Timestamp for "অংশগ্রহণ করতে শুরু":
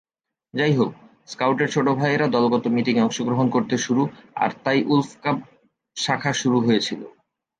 3.01-4.03